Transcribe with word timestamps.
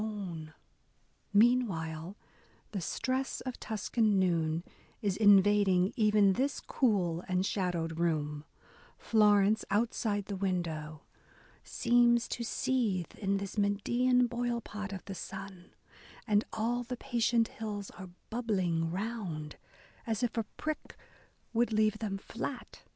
BROWNING 0.01 0.51
Meanwhile 1.31 2.15
the 2.71 2.81
stress 2.81 3.41
of 3.41 3.59
Tuscan 3.59 4.17
noon" 4.17 4.63
is 5.03 5.15
invading 5.15 5.93
even 5.95 6.33
this 6.33 6.59
cool 6.59 7.23
and 7.27 7.45
shadowed 7.45 7.99
room: 7.99 8.43
Florence, 8.97 9.63
outside 9.69 10.25
the 10.25 10.35
window, 10.35 11.03
Seems 11.63 12.27
to 12.29 12.43
seethe 12.43 13.13
In 13.19 13.37
this 13.37 13.59
Medean 13.59 14.27
boilpot 14.27 14.91
of 14.91 15.05
the 15.05 15.13
sun, 15.13 15.75
And 16.25 16.45
all 16.51 16.81
the 16.81 16.97
patient 16.97 17.49
hills 17.49 17.91
are 17.91 18.09
bubbling 18.31 18.89
round, 18.89 19.57
As 20.07 20.23
if 20.23 20.35
a 20.35 20.45
prick 20.57 20.97
would 21.53 21.71
leave 21.71 21.99
them 21.99 22.17
flat." 22.17 22.81